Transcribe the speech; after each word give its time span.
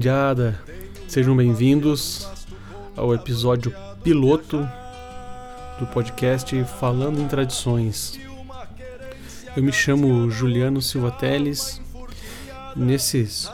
Indiada, 0.00 0.58
sejam 1.06 1.36
bem-vindos 1.36 2.26
ao 2.96 3.14
episódio 3.14 3.70
piloto 4.02 4.66
do 5.78 5.86
podcast 5.88 6.64
Falando 6.80 7.20
em 7.20 7.28
Tradições. 7.28 8.18
Eu 9.54 9.62
me 9.62 9.70
chamo 9.70 10.30
Juliano 10.30 10.80
Silva 10.80 11.10
Teles. 11.10 11.82
Nesses 12.74 13.46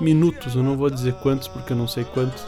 minutos, 0.00 0.56
eu 0.56 0.62
não 0.64 0.76
vou 0.76 0.90
dizer 0.90 1.14
quantos 1.22 1.46
porque 1.46 1.72
eu 1.72 1.76
não 1.76 1.86
sei 1.86 2.02
quantos, 2.02 2.44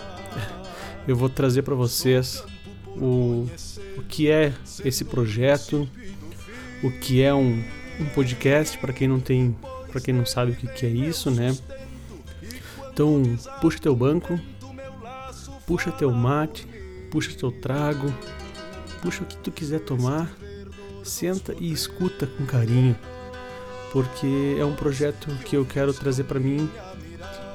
eu 1.07 1.15
vou 1.15 1.29
trazer 1.29 1.63
para 1.63 1.77
vocês 1.77 2.43
o, 2.89 3.49
o 3.97 4.03
que 4.09 4.33
é 4.33 4.53
esse 4.85 5.05
projeto, 5.05 5.89
o 6.83 6.91
que 6.91 7.23
é 7.23 7.33
um, 7.33 7.63
um 8.01 8.07
podcast 8.17 8.77
para 8.79 8.93
quem 8.93 9.07
não 9.07 9.21
tem, 9.21 9.57
para 9.93 10.01
quem 10.01 10.13
não 10.13 10.27
sabe 10.27 10.51
o 10.51 10.57
que, 10.57 10.67
que 10.67 10.87
é 10.87 10.91
isso, 10.91 11.31
né? 11.31 11.57
Então, 12.93 13.23
puxa 13.63 13.79
teu 13.79 13.97
banco, 13.97 14.39
puxa 15.67 15.91
teu 15.91 16.13
mate, 16.13 16.67
puxa 17.11 17.33
teu 17.35 17.51
trago, 17.51 18.13
puxa 19.01 19.23
o 19.23 19.27
que 19.27 19.37
tu 19.39 19.51
quiser 19.51 19.81
tomar, 19.81 20.31
senta 21.03 21.55
e 21.59 21.73
escuta 21.73 22.27
com 22.27 22.45
carinho, 22.45 22.95
porque 23.93 24.57
é 24.59 24.65
um 24.65 24.75
projeto 24.75 25.29
que 25.47 25.57
eu 25.57 25.65
quero 25.65 25.95
trazer 25.95 26.25
para 26.25 26.39
mim, 26.39 26.69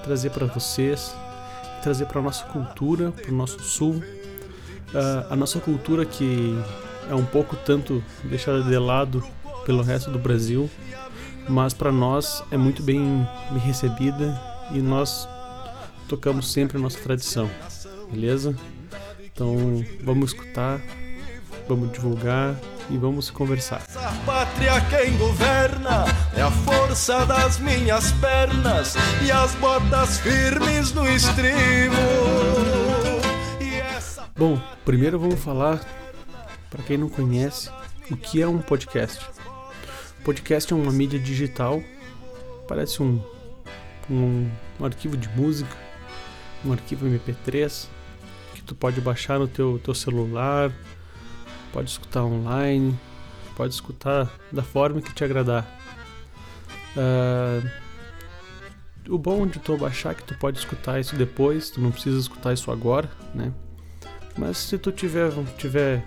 trazer 0.04 0.32
para 0.32 0.48
vocês, 0.48 1.16
trazer 1.84 2.08
para 2.08 2.20
nossa 2.20 2.46
cultura, 2.46 3.12
para 3.12 3.32
o 3.32 3.36
nosso 3.36 3.62
sul, 3.62 3.94
uh, 3.94 5.28
a 5.30 5.36
nossa 5.36 5.60
cultura 5.60 6.04
que 6.04 6.58
é 7.12 7.14
um 7.14 7.26
pouco 7.26 7.56
tanto 7.58 8.04
deixada 8.24 8.64
de 8.64 8.78
lado 8.80 9.24
pelo 9.68 9.84
resto 9.84 10.10
do 10.10 10.18
Brasil, 10.18 10.68
mas 11.48 11.76
para 11.76 11.92
nós 11.92 12.44
é 12.50 12.58
muito 12.58 12.82
bem 12.82 13.28
recebida 13.64 14.57
e 14.72 14.80
nós 14.80 15.28
tocamos 16.08 16.52
sempre 16.52 16.78
a 16.78 16.80
nossa 16.80 17.00
tradição, 17.00 17.50
beleza? 18.12 18.56
Então 19.24 19.86
vamos 20.04 20.34
escutar, 20.34 20.82
vamos 21.68 21.92
divulgar 21.92 22.56
e 22.90 22.98
vamos 22.98 23.30
conversar. 23.30 23.84
Essa 23.88 24.12
pátria 24.26 24.82
quem 24.90 25.18
governa 25.18 26.06
é 26.36 26.42
a 26.42 26.52
força 26.52 27.26
das 27.26 27.60
minhas 27.60 28.12
pernas 28.14 28.96
e 29.26 29.32
as 29.32 29.54
botas 29.56 30.20
firmes 30.20 30.94
no 30.94 31.08
estribo. 31.08 31.96
Essa... 33.96 34.26
Bom, 34.36 34.60
primeiro 34.86 35.20
vamos 35.20 35.40
falar 35.40 35.82
para 36.70 36.84
quem 36.84 36.98
não 36.98 37.10
conhece 37.10 37.70
o 38.10 38.16
que 38.16 38.42
é 38.42 38.48
um 38.48 38.60
podcast. 38.60 39.26
Podcast 40.24 40.74
é 40.74 40.76
uma 40.76 40.92
mídia 40.92 41.20
digital, 41.20 41.82
parece 42.68 43.02
um 43.02 43.22
um, 44.10 44.50
um 44.80 44.86
arquivo 44.86 45.18
de 45.18 45.30
música, 45.30 45.76
um 46.66 46.72
arquivo 46.72 47.06
MP3 47.06 47.88
que 48.56 48.62
tu 48.62 48.76
pode 48.76 49.00
baixar 49.02 49.40
no 49.40 49.48
teu, 49.48 49.80
teu 49.84 49.94
celular, 49.94 50.72
pode 51.72 51.90
escutar 51.90 52.24
online, 52.24 52.98
pode 53.56 53.74
escutar 53.74 54.32
da 54.52 54.64
forma 54.64 55.02
que 55.02 55.14
te 55.14 55.24
agradar. 55.24 55.66
Uh, 56.96 57.70
o 59.10 59.18
bom 59.18 59.46
de 59.48 59.60
tu 59.60 59.78
baixar 59.78 60.12
é 60.12 60.16
que 60.16 60.24
tu 60.24 60.36
pode 60.36 60.60
escutar 60.60 61.00
isso 61.00 61.16
depois, 61.16 61.70
tu 61.70 61.80
não 61.80 61.92
precisa 61.92 62.20
escutar 62.20 62.54
isso 62.54 62.72
agora, 62.72 63.10
né? 63.34 63.54
Mas 64.38 64.58
se 64.58 64.78
tu 64.78 64.92
tiver, 64.92 65.32
tiver 65.58 66.04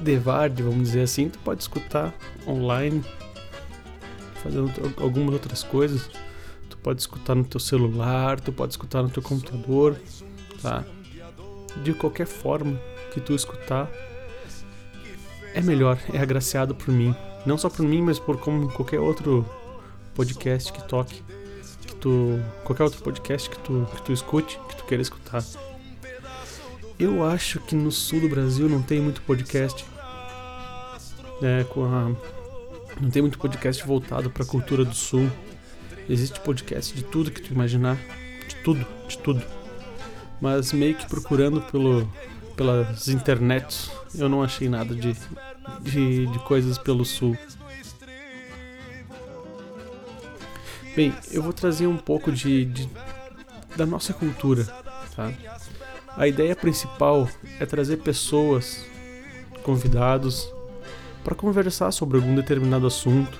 devarde, 0.00 0.62
vamos 0.62 0.88
dizer 0.88 1.02
assim, 1.02 1.28
tu 1.28 1.38
pode 1.40 1.62
escutar 1.62 2.14
online, 2.46 3.04
fazendo 4.42 4.72
algumas 4.98 5.34
outras 5.34 5.62
coisas 5.62 6.08
pode 6.82 7.00
escutar 7.00 7.34
no 7.34 7.44
teu 7.44 7.60
celular, 7.60 8.40
tu 8.40 8.52
pode 8.52 8.72
escutar 8.72 9.02
no 9.02 9.10
teu 9.10 9.22
computador, 9.22 9.96
tá? 10.62 10.84
De 11.82 11.92
qualquer 11.92 12.26
forma 12.26 12.80
que 13.12 13.20
tu 13.20 13.34
escutar, 13.34 13.90
é 15.54 15.60
melhor, 15.60 15.98
é 16.12 16.18
agraciado 16.18 16.74
por 16.74 16.88
mim. 16.88 17.14
Não 17.46 17.56
só 17.56 17.68
por 17.68 17.84
mim, 17.84 18.02
mas 18.02 18.18
por 18.18 18.38
como 18.38 18.70
qualquer 18.70 19.00
outro 19.00 19.44
podcast 20.14 20.72
que 20.72 20.86
toque, 20.86 21.22
que 21.86 21.94
tu, 21.96 22.40
qualquer 22.64 22.84
outro 22.84 23.02
podcast 23.02 23.48
que 23.48 23.58
tu, 23.60 23.86
que 23.94 24.02
tu 24.02 24.12
escute, 24.12 24.58
que 24.68 24.76
tu 24.76 24.84
queira 24.84 25.02
escutar. 25.02 25.42
Eu 26.98 27.24
acho 27.24 27.60
que 27.60 27.74
no 27.74 27.92
sul 27.92 28.20
do 28.20 28.28
Brasil 28.28 28.68
não 28.68 28.82
tem 28.82 29.00
muito 29.00 29.22
podcast, 29.22 29.84
né, 31.40 31.64
com 31.70 31.84
a, 31.84 32.10
não 33.00 33.10
tem 33.10 33.22
muito 33.22 33.38
podcast 33.38 33.84
voltado 33.86 34.30
para 34.30 34.42
a 34.42 34.46
cultura 34.46 34.84
do 34.84 34.94
sul. 34.94 35.30
Existe 36.08 36.40
podcast 36.40 36.94
de 36.94 37.04
tudo 37.04 37.30
que 37.30 37.42
tu 37.42 37.52
imaginar, 37.52 37.96
de 38.48 38.56
tudo, 38.64 38.86
de 39.06 39.18
tudo. 39.18 39.44
Mas 40.40 40.72
meio 40.72 40.94
que 40.94 41.06
procurando 41.06 41.60
pelo, 41.60 42.10
pelas 42.56 43.08
internets, 43.08 43.90
eu 44.14 44.28
não 44.28 44.42
achei 44.42 44.68
nada 44.68 44.94
de, 44.94 45.14
de, 45.82 46.26
de 46.26 46.38
coisas 46.40 46.78
pelo 46.78 47.04
sul. 47.04 47.36
Bem, 50.96 51.14
eu 51.30 51.42
vou 51.42 51.52
trazer 51.52 51.86
um 51.86 51.96
pouco 51.98 52.32
de, 52.32 52.64
de 52.64 52.88
da 53.76 53.84
nossa 53.86 54.12
cultura, 54.12 54.64
tá? 55.14 55.32
A 56.16 56.26
ideia 56.26 56.56
principal 56.56 57.28
é 57.60 57.66
trazer 57.66 57.98
pessoas, 57.98 58.84
convidados, 59.62 60.52
para 61.22 61.34
conversar 61.34 61.92
sobre 61.92 62.16
algum 62.16 62.34
determinado 62.34 62.86
assunto, 62.86 63.38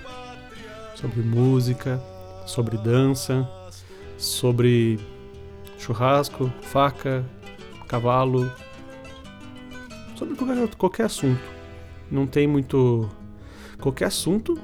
sobre 0.94 1.20
música, 1.22 2.00
sobre 2.48 2.78
dança, 2.78 3.48
sobre 4.16 4.98
churrasco, 5.78 6.50
faca, 6.62 7.24
cavalo, 7.86 8.50
sobre 10.16 10.34
qualquer, 10.34 10.68
qualquer 10.76 11.06
assunto. 11.06 11.40
Não 12.10 12.26
tem 12.26 12.46
muito. 12.46 13.08
qualquer 13.78 14.06
assunto 14.06 14.58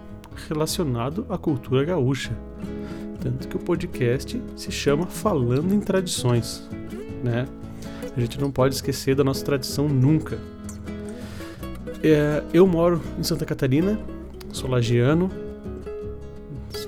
relacionado 0.49 1.27
à 1.29 1.37
cultura 1.37 1.85
gaúcha. 1.85 2.37
Tanto 3.21 3.49
que 3.49 3.57
o 3.57 3.61
podcast 3.61 4.43
se 4.57 4.73
chama 4.73 5.07
Falando 5.07 5.73
em 5.75 5.81
Tradições, 5.81 6.69
né? 7.23 7.47
A 8.17 8.21
gente 8.21 8.41
não 8.41 8.51
pode 8.51 8.75
esquecer 8.75 9.15
da 9.15 9.25
nossa 9.25 9.45
tradição 9.45 9.89
nunca. 9.89 10.39
É, 12.03 12.43
eu 12.53 12.67
moro 12.67 13.01
em 13.19 13.23
Santa 13.23 13.45
Catarina, 13.45 13.99
sou 14.53 14.71
lagiano, 14.71 15.31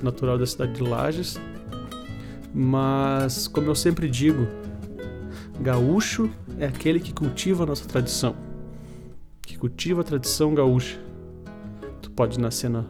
natural 0.03 0.37
da 0.37 0.45
cidade 0.45 0.73
de 0.73 0.83
Lages. 0.83 1.39
Mas, 2.53 3.47
como 3.47 3.67
eu 3.67 3.75
sempre 3.75 4.09
digo, 4.09 4.47
gaúcho 5.59 6.29
é 6.59 6.65
aquele 6.65 6.99
que 6.99 7.13
cultiva 7.13 7.63
a 7.63 7.67
nossa 7.67 7.87
tradição, 7.87 8.35
que 9.41 9.57
cultiva 9.57 10.01
a 10.01 10.03
tradição 10.03 10.53
gaúcha. 10.53 10.99
Tu 12.01 12.09
pode 12.11 12.39
nascer 12.39 12.69
na, 12.69 12.85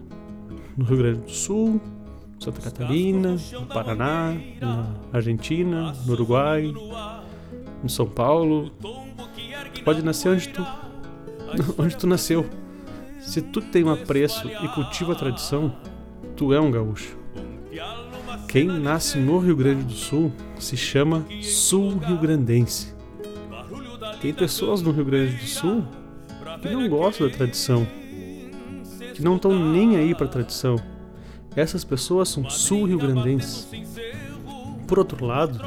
no 0.75 0.85
Rio 0.85 0.97
Grande 0.97 1.19
do 1.21 1.31
Sul, 1.31 1.81
Santa 2.39 2.61
Catarina, 2.61 3.35
no 3.51 3.65
Paraná, 3.65 4.33
na 4.61 4.95
Argentina, 5.11 5.93
no 6.05 6.13
Uruguai, 6.13 6.73
no 7.81 7.89
São 7.89 8.07
Paulo. 8.07 8.69
Tu 9.73 9.83
pode 9.83 10.03
nascer 10.03 10.29
onde 10.29 10.49
tu, 10.49 10.65
onde 11.77 11.97
tu 11.97 12.07
nasceu. 12.07 12.45
Se 13.19 13.41
tu 13.41 13.59
tem 13.59 13.83
um 13.83 13.91
apreço 13.91 14.47
e 14.47 14.67
cultiva 14.69 15.13
a 15.13 15.15
tradição, 15.15 15.75
tu 16.37 16.53
é 16.53 16.61
um 16.61 16.69
gaúcho. 16.69 17.17
Quem 18.47 18.67
nasce 18.67 19.17
no 19.17 19.39
Rio 19.39 19.55
Grande 19.55 19.83
do 19.83 19.93
Sul 19.93 20.31
se 20.59 20.77
chama 20.77 21.25
sul-rio-grandense. 21.41 22.95
Tem 24.21 24.33
pessoas 24.33 24.81
no 24.81 24.91
Rio 24.91 25.03
Grande 25.03 25.35
do 25.35 25.45
Sul 25.45 25.83
que 26.61 26.69
não 26.69 26.87
gostam 26.87 27.27
da 27.27 27.33
tradição, 27.35 27.85
que 29.13 29.21
não 29.21 29.35
estão 29.35 29.57
nem 29.57 29.97
aí 29.97 30.15
para 30.15 30.27
a 30.27 30.29
tradição. 30.29 30.77
Essas 31.55 31.83
pessoas 31.83 32.29
são 32.29 32.47
sul-rio-grandenses. 32.49 33.67
Por 34.87 34.99
outro 34.99 35.25
lado, 35.25 35.59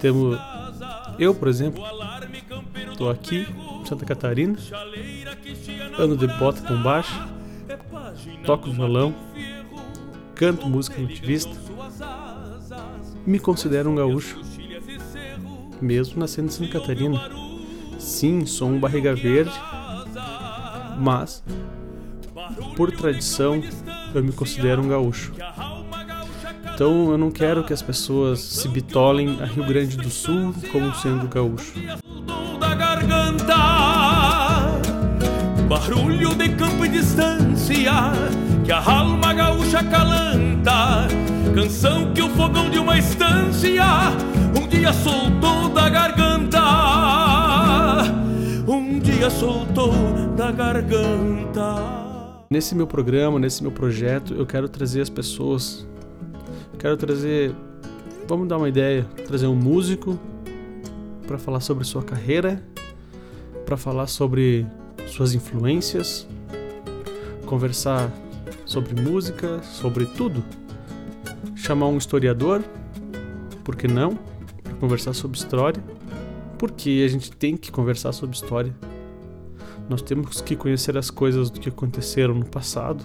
temos 0.00 0.38
eu, 1.18 1.34
por 1.34 1.48
exemplo, 1.48 1.84
estou 2.90 3.10
aqui 3.10 3.46
em 3.80 3.84
Santa 3.84 4.06
Catarina, 4.06 4.56
ando 5.98 6.16
de 6.16 6.26
bota 6.38 6.62
com 6.62 6.80
baixo, 6.82 7.28
toco 8.44 8.70
violão, 8.70 9.14
canto 10.42 10.68
música 10.68 11.00
nativista, 11.00 11.52
me 13.24 13.38
considero 13.38 13.88
um 13.88 13.94
gaúcho, 13.94 14.40
mesmo 15.80 16.18
nascendo 16.18 16.48
em 16.48 16.50
Santa 16.50 16.80
Catarina. 16.80 17.30
Sim, 17.96 18.44
sou 18.44 18.68
um 18.68 18.80
barriga 18.80 19.14
verde, 19.14 19.52
mas 20.98 21.44
por 22.76 22.90
tradição 22.90 23.62
eu 24.12 24.24
me 24.24 24.32
considero 24.32 24.82
um 24.82 24.88
gaúcho. 24.88 25.32
Então 26.74 27.12
eu 27.12 27.18
não 27.18 27.30
quero 27.30 27.62
que 27.62 27.72
as 27.72 27.80
pessoas 27.80 28.40
se 28.40 28.66
bitolem 28.66 29.40
a 29.40 29.44
Rio 29.44 29.64
Grande 29.64 29.96
do 29.96 30.10
Sul 30.10 30.52
como 30.72 30.92
sendo 30.96 31.28
gaúcho. 31.28 31.74
Barulho 35.68 36.34
de 36.34 36.48
campo 36.56 36.84
e 36.84 36.88
distância 36.88 38.51
que 38.64 38.70
a 38.70 38.78
alma 38.78 39.32
gaúcha 39.32 39.82
calanta, 39.82 41.08
canção 41.54 42.12
que 42.12 42.22
o 42.22 42.28
fogão 42.30 42.70
de 42.70 42.78
uma 42.78 42.96
estância 42.96 43.84
um 44.56 44.68
dia 44.68 44.92
soltou 44.92 45.68
da 45.70 45.88
garganta, 45.88 46.60
um 48.66 49.00
dia 49.00 49.28
soltou 49.30 49.92
da 50.36 50.52
garganta. 50.52 52.02
Nesse 52.48 52.74
meu 52.74 52.86
programa, 52.86 53.38
nesse 53.38 53.62
meu 53.62 53.72
projeto, 53.72 54.34
eu 54.34 54.46
quero 54.46 54.68
trazer 54.68 55.00
as 55.00 55.08
pessoas. 55.08 55.86
Quero 56.78 56.96
trazer. 56.96 57.54
Vamos 58.28 58.46
dar 58.46 58.58
uma 58.58 58.68
ideia. 58.68 59.04
Trazer 59.26 59.46
um 59.46 59.56
músico 59.56 60.18
para 61.26 61.38
falar 61.38 61.60
sobre 61.60 61.84
sua 61.84 62.02
carreira, 62.02 62.62
para 63.64 63.76
falar 63.76 64.06
sobre 64.06 64.66
suas 65.06 65.34
influências, 65.34 66.28
conversar 67.46 68.10
sobre 68.72 68.98
música, 68.98 69.62
sobre 69.62 70.06
tudo. 70.06 70.42
Chamar 71.54 71.88
um 71.88 71.98
historiador, 71.98 72.64
por 73.62 73.76
que 73.76 73.86
não? 73.86 74.18
Para 74.62 74.72
conversar 74.74 75.12
sobre 75.12 75.36
história. 75.36 75.82
Porque 76.58 77.02
a 77.04 77.08
gente 77.08 77.30
tem 77.30 77.54
que 77.54 77.70
conversar 77.70 78.12
sobre 78.12 78.34
história. 78.34 78.74
Nós 79.90 80.00
temos 80.00 80.40
que 80.40 80.56
conhecer 80.56 80.96
as 80.96 81.10
coisas 81.10 81.50
do 81.50 81.60
que 81.60 81.68
aconteceram 81.68 82.34
no 82.34 82.46
passado, 82.46 83.04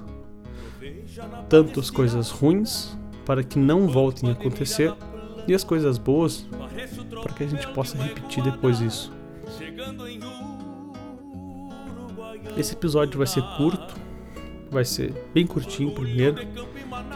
tanto 1.50 1.82
as 1.82 1.90
coisas 1.90 2.30
ruins, 2.30 2.96
para 3.26 3.44
que 3.44 3.60
não 3.60 3.88
voltem 3.88 4.30
a 4.30 4.34
acontecer, 4.34 4.94
e 5.50 5.54
as 5.54 5.66
coisas 5.66 5.98
boas, 5.98 6.48
para 7.22 7.34
que 7.34 7.44
a 7.44 7.48
gente 7.48 7.68
possa 7.74 7.98
repetir 7.98 8.42
depois 8.42 8.80
isso. 8.80 9.12
Esse 12.56 12.74
episódio 12.74 13.18
vai 13.18 13.28
ser 13.28 13.44
curto, 13.58 14.07
vai 14.72 14.86
ser 14.86 15.14
bem 15.34 15.46
curtinho 15.46 15.92
primeiro, 15.92 16.38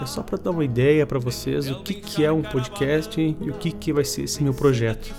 é 0.02 0.06
só 0.06 0.22
para 0.24 0.38
dar 0.38 0.52
uma 0.52 0.64
ideia 0.64 1.06
para 1.06 1.20
vocês 1.20 1.70
o 1.70 1.84
que, 1.84 1.94
que 1.94 2.24
é 2.24 2.32
um 2.32 2.42
podcast 2.42 3.20
e 3.20 3.36
o 3.50 3.54
que, 3.54 3.70
que 3.72 3.92
vai 3.94 4.06
ser 4.06 4.24
esse 4.24 4.42
meu 4.44 4.54
projeto. 4.54 5.14